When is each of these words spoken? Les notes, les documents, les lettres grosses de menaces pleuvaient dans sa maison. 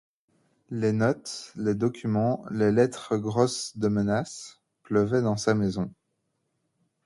Les 0.71 0.93
notes, 0.93 1.51
les 1.55 1.75
documents, 1.75 2.43
les 2.49 2.71
lettres 2.71 3.17
grosses 3.17 3.77
de 3.77 3.87
menaces 3.87 4.59
pleuvaient 4.81 5.21
dans 5.21 5.37
sa 5.37 5.53
maison. 5.53 5.93